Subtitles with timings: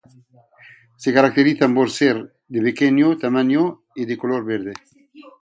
[0.97, 4.73] Se caracterizan por ser de pequeño tamaño y de color verde.